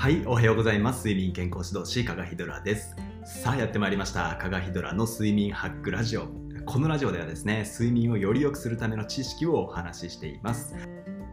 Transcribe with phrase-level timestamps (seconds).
[0.00, 1.06] はい、おはようございます。
[1.06, 2.96] 睡眠健康指導士、加賀ヒドラです。
[3.22, 4.34] さあ、やってまいりました。
[4.40, 6.26] 加賀ヒドラの睡眠ハックラジオ。
[6.64, 10.74] このラジオではですね、睡眠をより良くするための知識をお話ししています。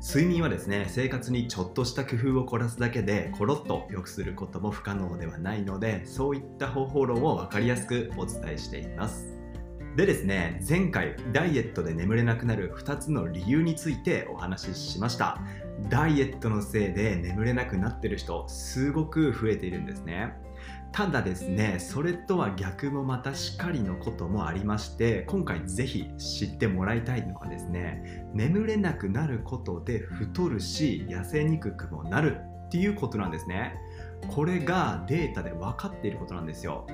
[0.05, 9.37] 睡眠はですね、生活にちょっとした工夫を凝らすだけで、コロッと良くすることも不可能ではないので、そういった方法論を分かりやすくお伝えしています。
[9.95, 15.39] でですね、前回、ダイエットで眠れなくなる2つの理由についてお話ししました。
[15.89, 20.33] ダイエットのせいで眠れなくなってる人すごく増えているんですね。
[20.91, 33.75] ただですねそれとは逆もまたしかりのこともありまして今回ぜひ知ってもらいたいのはですね眠れなくなることで太るし痩せにくくもなるっていうことなんですね。
[34.27, 36.87] これがデータで分かっていることなんですよ。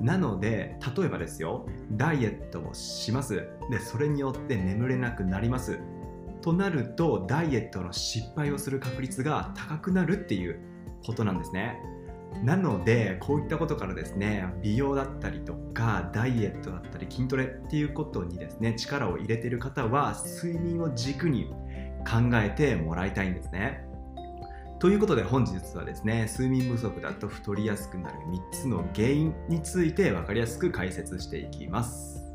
[0.00, 3.48] なので例えばですよダイエットをします。
[3.70, 5.80] でそれによって眠れなくなります。
[6.40, 10.60] となるとダイエットの失敗をする確率が高くなるっていう
[11.04, 11.78] ことなんですね。
[12.42, 21.50] なのでこういったことからですね美容だったりとかダイエットだったり筋トレっていうことにですね力を入れている方は睡眠を軸に
[22.06, 23.84] 考えてもらいたいんですね。
[24.78, 32.27] ということで本日はですね睡眠不足だと太りやすくなる3つの原因について分かりやすく解説していきます。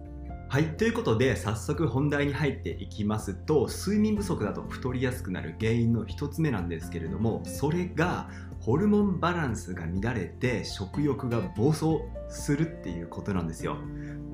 [0.53, 12.01] はい、ということで早速本題に入っていきますと睡眠不足だと太りやすくなる原因の1つ目なんですけれどもそれがホルモンバランスが乱れて食欲が暴走
[12.33, 13.77] するっていうことなんですよ。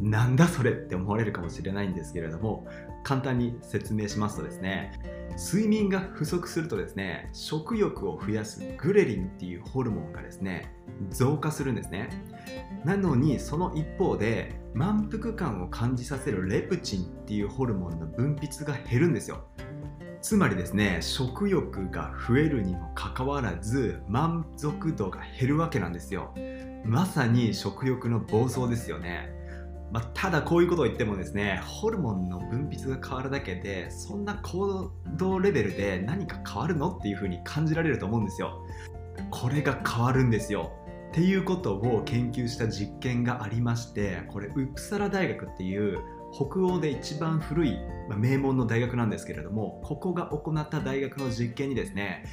[0.02, 2.66] なんだそれって思われるかもしれないんですけれども
[3.04, 4.94] 簡単に説明しますとですね
[5.38, 10.74] 睡眠が不足するとですね食欲を増やすグレリンっていうホルモンがですね
[11.10, 12.10] 増加するんですね。
[12.84, 19.46] なのにその一方で満腹感を感じさせるレプチンっていうホルモンの分泌が減るんですよ。
[20.22, 26.34] つまりですね食欲が増えるにもかかわらず満足度が減るわけなんですよ。
[26.86, 29.30] まさに食欲の暴走ですよね。
[29.92, 38.64] まあ、ただこういうことを言ってもですねホルモンの分泌が変わるだけでそんな行動レベルで何か変わるのっていうふうに感じられると思うんですよ。
[39.32, 40.72] これが変わるんですよ。
[41.10, 45.98] っていうことを研究した実験がありましてこれウプサラ大学っていう
[46.34, 47.78] 北欧で一番古い
[48.18, 52.26] 名門の大学なんですけれどもここが行った大学の実験にですね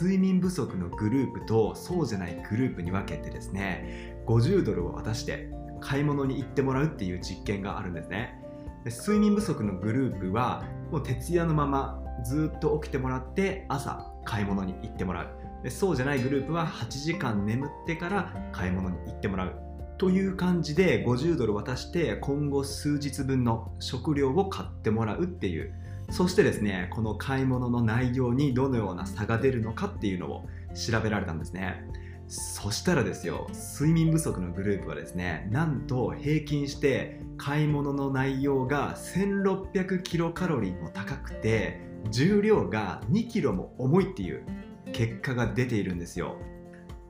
[0.00, 8.38] 睡眠不足のグループとそうじゃないグループに分けてですね50ドルを渡して買い物に行ってもらうっていう実験があるんですね。
[8.84, 15.28] で睡眠不足のグループはもう徹夜のままずっと起きてもらって朝買い物に行ってもらう。
[15.62, 19.61] でそうじゃないグループは8時間眠ってから買い物に行ってもらう。
[20.02, 25.72] という感じで50ドル渡して今後数日分の食料を買ってもらうっていう。
[26.10, 31.84] そしてですねこの買い物の内容にどのような差が出るのかっていうのを調べられたんですね。
[32.26, 41.80] そしたらですよ睡眠不足のグループはですねなんと平均して買い物の内容が1600キロカロリーも高くて
[42.10, 44.44] 重量が2キロも重いっていう
[44.92, 46.38] 結果が出ているんですよ。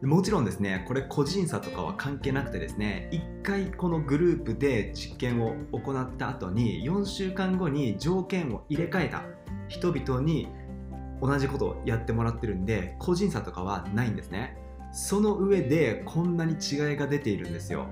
[0.02, 9.22] もちろんですねこれ個人差とかは関係なくてですね1回このグループで実験を行った後に4週間後に条件を入れ替えた
[9.68, 10.48] 人々に
[11.20, 14.58] 同じことをやってもらってるんで個人差とかはないんですね。
[14.92, 17.86] その上でこんなに違いが出ているんですよ。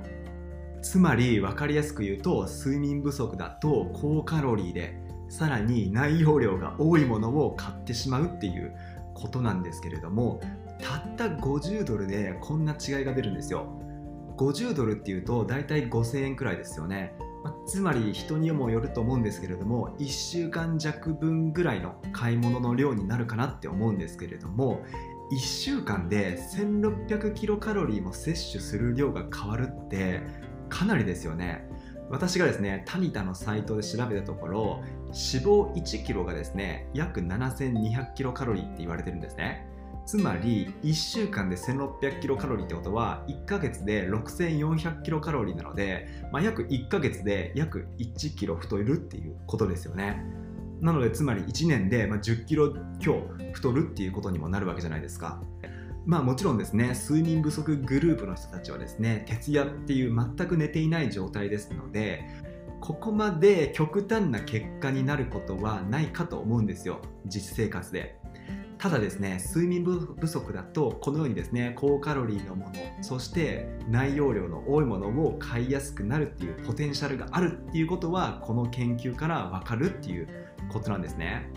[0.82, 8.74] つまり分かりやすく言うと睡眠不足だと高カロリーでさらに内容量が多いものを買ってしまうっていう
[9.14, 10.40] ことなんですけれども
[10.82, 13.66] たった50ドルでこんな違いが出るんですよ。
[14.36, 17.14] 50ドルっていうと大体5000円くらいですよね、
[17.44, 24.82] まつまり人にもよると思うんですけれども1週間弱分ぐらいの買い物の量になるかなって思うんですけれども
[25.30, 30.22] 1週間で1600キロカロリーも摂取する量が変わるって
[30.68, 31.68] かなりですよね。
[32.10, 39.69] 私がですねタニタのサイトで調べたところ脂肪1キロがですね約7200キロカロリーって言われてるんですね。
[40.10, 50.20] つまり1週間で1600キロカロリーってことは1ヶ月で6400キロカロリーなので、まあ、約1ヶ月で約1キロ太るっていうことですよね。
[50.80, 53.22] なのでつまり1年で10キロ強
[53.52, 55.40] 太るっていうことにもなるわけじゃないですか。
[56.06, 62.24] まあもちろんですね睡眠不足グループの人たちはですね徹夜っていう全く寝ていない状態ですので
[62.80, 66.98] ここまで極端な結果になることはないかと思うんですよ。
[67.26, 68.18] 実生活で。
[68.78, 80.28] ただですね睡眠不足だとこのようにですね高カロリーのものそして内容量の多いものを買いやすくなるっていうポテンシャルがあるっていうことはこの研究からわかるっていう
[80.72, 81.50] ことなんですね。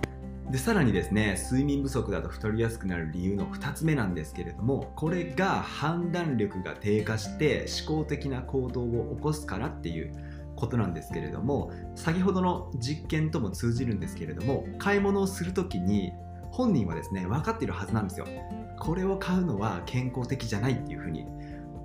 [0.52, 10.14] でさらにですね睡眠不足だと太りやすくなる理由の2つ目なんですけれどもこれが判断力が低下して思考的な行動を起こすからっていう
[10.56, 16.12] ことなんですけれども先ほどの実験とも通じるんですけれども買い物をする時に
[16.54, 18.28] 本人はですね分かっているはずなんですよ。
[18.80, 21.26] これを買うのは健康的じゃないっていうふうに。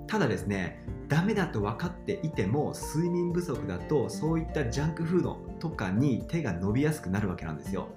[0.05, 7.89] ただですねダメだと分かっていても睡眠不足だとそういったジャンクフードとかに手が伸びやすくなるわけなんですよ。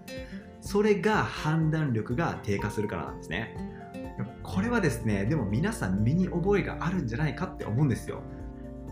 [0.63, 3.55] それが判断力が低下するからなんですね。
[4.43, 8.23] これはですねでも皆さん身に覚えがあるんじゃないかって思うんですよ。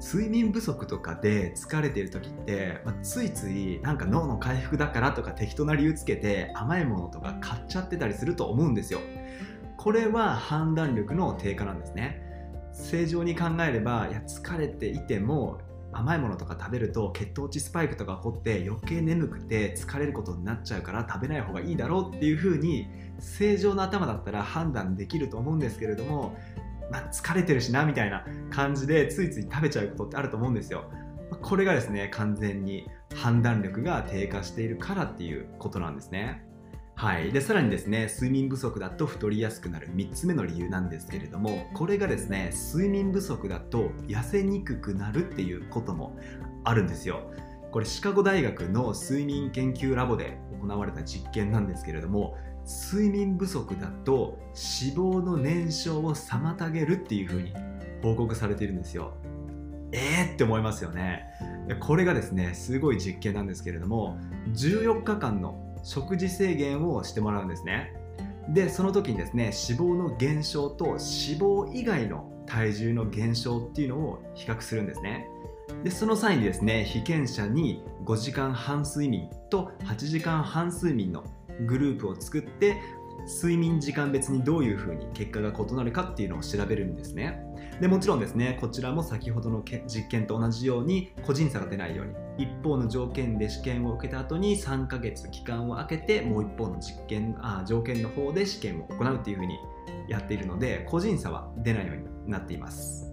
[0.00, 9.00] 睡眠不足とかで疲れてる時って、まあ、ついついなんか脳の回復だからとか適当な理由つけて甘いものとか買っちゃってたりすると思うんですよ。
[9.76, 12.22] これは判断力の低下なんですね。
[12.72, 15.60] 正常に考えればいや疲れていても
[15.92, 22.86] 甘いものとか食べると血糖値スパイクとか起こって余計眠くて疲れることになっちゃうから食べない方がいいだろうっていう風に
[23.18, 26.36] 正常な頭だったら判断できると思うんですけれども、
[26.98, 30.90] あ、疲れてるしなみたいな感じでついつい食べちゃうことってあると思うんですよ。
[31.42, 36.44] これがですね完全に判断力が低下しているからっていうことなんですね。
[37.00, 46.18] はい、でさらにですね睡眠不足だと太りやすくなる3つ目の理由なんですけれどもこれがですね睡眠不足だと痩せにくくなるっていうことも
[46.62, 47.22] あるんですよ
[47.72, 52.36] これシカゴ大学の睡眠研究ラボで行われた実験なんですけれども
[52.70, 57.52] 睡眠不足だと脂肪の燃焼を妨げるっていうふうに
[58.00, 59.12] 報告されているんですよ。
[59.90, 60.34] えー？
[60.34, 61.24] って思いますよね。
[61.80, 64.18] これがですねすごい実験なんですけれども
[64.54, 67.92] 14日間の食事制限をしてもらうんですね。
[68.50, 75.26] でその時にですね脂肪の減少と脂肪以外の体重の減少っていうのを比較するんですね。
[75.82, 81.24] でその際にですね被験者に5時間半睡眠と8時間半睡眠の
[81.66, 82.80] グループを作って
[83.26, 87.42] 睡眠時間別にどういうふうに結果が異なるかっていうのを調べるんですね。
[87.80, 92.06] でもちろんですねこちらも先ほどの実験と同じように個人差が出ないよう
[92.38, 99.58] に一方の条件で試験を受けた後に3ヶ月期間を空けてもう一方の実験あ条件の方で試験を行うっていうふうに
[100.08, 103.10] やっているので個人差は出ないようになっています。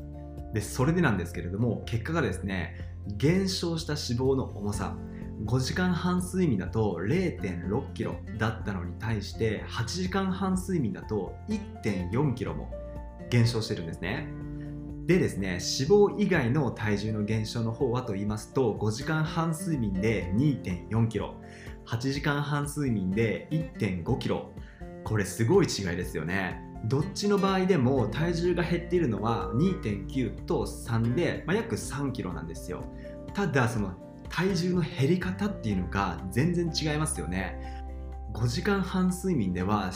[0.54, 2.76] でそれでなんですけれども結果がですね
[3.18, 4.98] 減少した脂肪の重さ。
[5.46, 12.72] 5時間半睡眠だと 0.6kg だったのに対して8時間半睡眠だと 1.4kg も
[13.30, 14.28] 減少してるんですね。
[15.06, 24.46] でですね脂肪以外の体重の減少の方はと言いますと5時間半睡眠で 2.4kg8 時間半睡眠で 1.5kg
[25.06, 26.62] これすごい違いですよね。
[26.86, 32.84] どっちの場合でも体重が減っているのは2.9と3で、まあ、約 3kg なんですよ。
[33.34, 33.94] ただその
[34.30, 37.78] 体重の減り方っていうのが全然違いますよね。
[38.34, 39.92] 5時間半睡眠では脂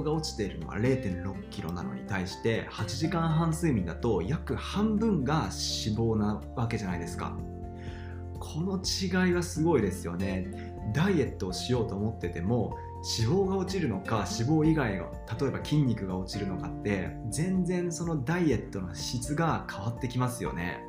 [0.00, 7.36] 肪が落ちているのは 0.6kg なのに対して8時間半睡眠だと約半分が脂肪なわけじゃないですか。
[8.38, 10.74] この違いはすごいですよね。
[10.92, 12.76] ダイエットをしようと思ってても
[13.18, 15.06] 脂肪が落ちるのか脂肪以外が
[15.40, 20.80] 例えば筋肉が落ちるのかって全然そのダイエットの質が変わってきますよね。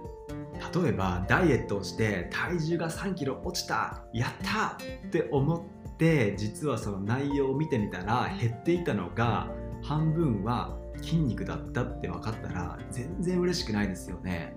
[0.74, 9.48] 例えばダイエットをして体重が3キロ落ちたやったって思って実はその内容を見てみたら減っていたのが
[9.84, 14.56] 半分は筋肉だったって分かったら全然嬉しくないですよね。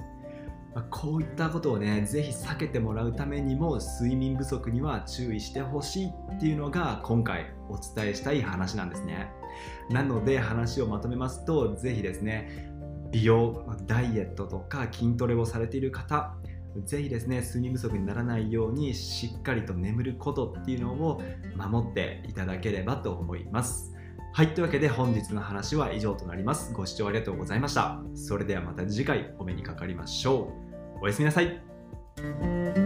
[0.75, 9.31] まこういったことをね、ぜひ避けてもらうためにも睡眠不足には注意してほしいっていうのが今回お伝えしたい話なんですね。
[9.91, 12.71] なので話をまとめますと、ぜひですね、
[13.13, 16.35] 美容、ダイエットとか筋トレをされている方、
[16.85, 21.21] ぜひですね睡眠不足にならないようにしっかりと眠ることっていうのを
[21.57, 23.95] 守っていただければと思います。
[24.33, 26.73] はいというわけで本日の話は以上となります。
[26.73, 28.01] ご視聴ありがとうございました。
[28.15, 30.53] それではまた次回お目にかかりましょ
[31.01, 31.05] う。
[31.05, 32.80] おやすみなさい。